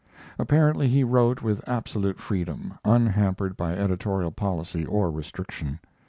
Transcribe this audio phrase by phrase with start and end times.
[0.39, 5.79] Apparently he wrote with absolute freedom, unhampered by editorial policy or restriction.